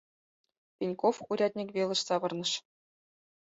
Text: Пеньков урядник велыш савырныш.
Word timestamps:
Пеньков 0.77 1.15
урядник 1.31 1.69
велыш 1.75 2.01
савырныш. 2.07 2.51